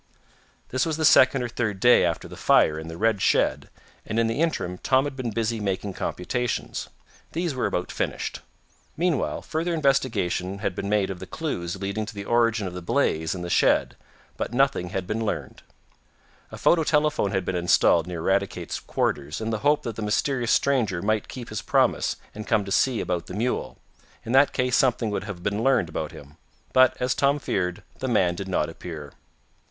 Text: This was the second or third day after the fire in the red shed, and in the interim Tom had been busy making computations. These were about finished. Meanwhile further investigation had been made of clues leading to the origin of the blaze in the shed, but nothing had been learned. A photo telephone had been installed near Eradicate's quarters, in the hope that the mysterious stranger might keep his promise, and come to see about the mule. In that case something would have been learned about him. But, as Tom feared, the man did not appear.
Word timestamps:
This 0.69 0.83
was 0.83 0.97
the 0.97 1.05
second 1.05 1.43
or 1.43 1.47
third 1.47 1.79
day 1.79 2.03
after 2.03 2.27
the 2.27 2.35
fire 2.35 2.79
in 2.79 2.87
the 2.87 2.97
red 2.97 3.21
shed, 3.21 3.69
and 4.03 4.17
in 4.17 4.25
the 4.25 4.41
interim 4.41 4.79
Tom 4.79 5.03
had 5.03 5.15
been 5.15 5.29
busy 5.29 5.59
making 5.59 5.93
computations. 5.93 6.89
These 7.33 7.53
were 7.53 7.67
about 7.67 7.91
finished. 7.91 8.39
Meanwhile 8.97 9.43
further 9.43 9.75
investigation 9.75 10.57
had 10.57 10.73
been 10.73 10.89
made 10.89 11.11
of 11.11 11.21
clues 11.29 11.75
leading 11.79 12.07
to 12.07 12.15
the 12.15 12.25
origin 12.25 12.65
of 12.65 12.73
the 12.73 12.81
blaze 12.81 13.35
in 13.35 13.43
the 13.43 13.47
shed, 13.51 13.95
but 14.37 14.55
nothing 14.55 14.89
had 14.89 15.05
been 15.05 15.23
learned. 15.23 15.61
A 16.51 16.57
photo 16.57 16.83
telephone 16.83 17.29
had 17.29 17.45
been 17.45 17.55
installed 17.55 18.07
near 18.07 18.21
Eradicate's 18.21 18.79
quarters, 18.79 19.39
in 19.39 19.51
the 19.51 19.59
hope 19.59 19.83
that 19.83 19.97
the 19.97 20.01
mysterious 20.01 20.49
stranger 20.51 21.03
might 21.03 21.27
keep 21.27 21.49
his 21.49 21.61
promise, 21.61 22.15
and 22.33 22.47
come 22.47 22.65
to 22.65 22.71
see 22.71 23.01
about 23.01 23.27
the 23.27 23.35
mule. 23.35 23.77
In 24.25 24.31
that 24.31 24.51
case 24.51 24.75
something 24.75 25.11
would 25.11 25.25
have 25.25 25.43
been 25.43 25.63
learned 25.63 25.89
about 25.89 26.11
him. 26.11 26.37
But, 26.73 26.97
as 26.99 27.13
Tom 27.13 27.37
feared, 27.37 27.83
the 27.99 28.07
man 28.07 28.33
did 28.33 28.47
not 28.47 28.67
appear. 28.67 29.13